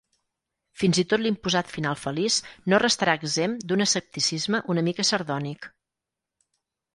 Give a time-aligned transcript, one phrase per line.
[0.83, 2.37] Fins i tot l'imposat final feliç
[2.73, 5.71] no restarà exempt d'un escepticisme una mica sardònic.